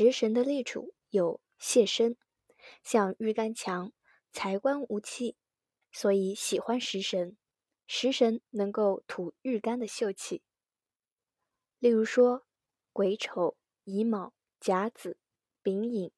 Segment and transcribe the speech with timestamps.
[0.00, 2.16] 食神的立储有泄身，
[2.82, 3.92] 像日干强，
[4.32, 5.36] 财官无气，
[5.92, 7.36] 所以喜欢食神。
[7.86, 10.42] 食神能够吐日干的秀气。
[11.78, 12.46] 例如说，
[12.94, 15.18] 癸丑、乙卯、甲子、
[15.62, 16.10] 丙寅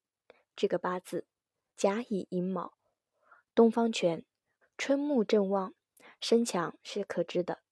[0.55, 1.27] 这个八字，
[1.77, 2.75] 甲乙寅卯，
[3.53, 4.25] 东方全，
[4.79, 5.75] 春木正旺，
[6.21, 7.65] 身强是可知的。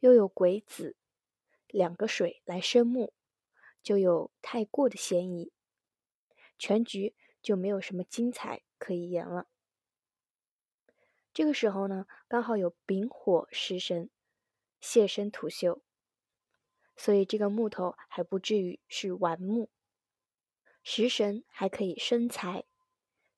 [0.00, 0.94] 又有癸子，
[1.68, 3.14] 两个水来生木，
[3.82, 5.52] 就有太过的嫌疑，
[6.58, 9.48] 全局就没有什么精彩可以言了。
[11.34, 14.10] 这个时候呢，刚好有丙火食神，
[14.80, 15.82] 泄身土秀，
[16.96, 19.70] 所以这个木头还不至于是完木。
[20.84, 22.64] 食神还可以生财，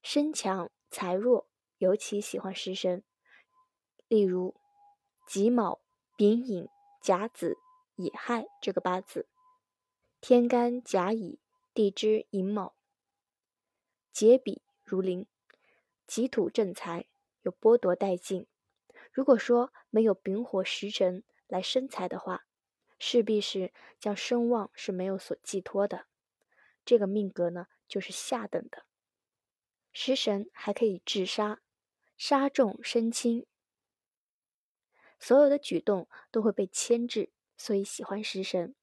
[0.03, 3.05] 身强财弱，尤其喜欢食神。
[4.09, 4.55] 例如
[5.27, 5.81] 己卯、
[6.17, 6.69] 丙寅、
[7.03, 7.57] 甲子、
[7.97, 9.29] 乙亥这个八字，
[10.27, 11.39] 天干甲乙，
[11.75, 12.75] 地支寅卯，
[14.11, 15.27] 劫比如临，
[16.07, 17.05] 己土正财。
[17.43, 18.47] 有剥夺殆尽。
[19.13, 22.47] 如果说没有丙火食神来生财的话，
[22.99, 26.07] 势必是将声望是没有所寄托的。
[26.87, 28.87] 这个命格呢，就是下等的。
[29.93, 31.61] 食神还可以制杀，
[32.17, 33.45] 杀重身轻，
[35.21, 38.75] 所有的举动都会被牵制，所以喜欢食神。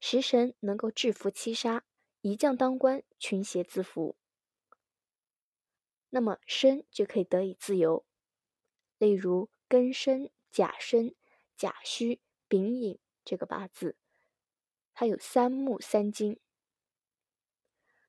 [0.00, 1.84] 食神能够制服七杀，
[2.22, 4.16] 一将当官，群邪自服。
[6.08, 8.04] 那么身就可以得以自由，
[8.98, 11.14] 例如庚申、甲申、
[11.54, 13.96] 甲戌、丙寅这个八字，
[14.94, 16.40] 它有三木三金。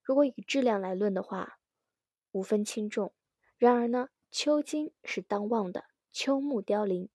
[0.02, 1.60] 如果以质量来论的话，
[2.32, 3.14] 无分轻重。
[3.58, 7.10] 然而呢，秋金是当旺的，秋木凋零。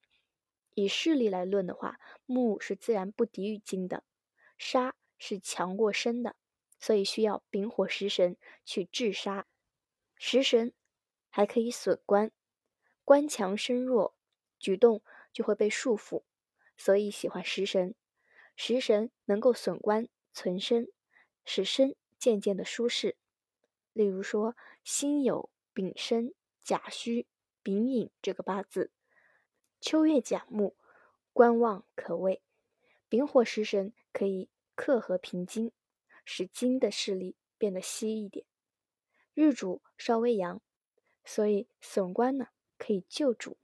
[0.74, 4.04] 以势力来论的话，木是自然不敌于金的，
[4.56, 6.36] 杀是强过身的，
[6.78, 9.46] 所以需要丙火食神去制杀。
[10.16, 10.72] 食神
[11.28, 12.30] 还可以损官，
[13.04, 14.14] 官强身弱，
[14.58, 15.02] 举动
[15.32, 16.24] 就会被束缚，
[16.76, 17.94] 所以喜欢食神。
[18.56, 20.90] 食神能够损官存身，
[21.44, 23.16] 使身渐渐的舒适。
[23.92, 27.26] 例如说，辛酉、丙申、甲戌、
[27.62, 28.90] 丙寅这个八字，
[29.80, 30.74] 秋月甲木，
[31.34, 32.42] 官旺可畏。
[33.16, 35.72] 丙火食神可以克和平金，
[36.26, 38.44] 使金的势力变得稀一点。
[39.32, 40.60] 日主稍微阳，
[41.24, 43.56] 所以损官呢可以救主。